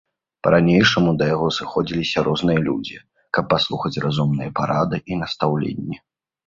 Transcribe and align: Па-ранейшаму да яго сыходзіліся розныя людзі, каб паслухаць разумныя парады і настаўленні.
Па-ранейшаму 0.45 1.11
да 1.19 1.27
яго 1.35 1.49
сыходзіліся 1.59 2.25
розныя 2.29 2.59
людзі, 2.67 2.97
каб 3.39 3.45
паслухаць 3.55 3.95
разумныя 4.09 4.49
парады 4.63 4.97
і 5.11 5.25
настаўленні. 5.27 5.97